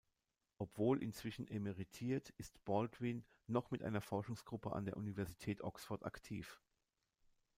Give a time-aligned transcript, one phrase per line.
[0.57, 6.59] Obwohl inzwischen emeritiert, ist Baldwin noch mit einer Forschungsgruppe an der Universität Oxford aktiv.